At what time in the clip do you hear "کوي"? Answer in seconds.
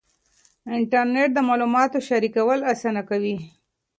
3.09-3.35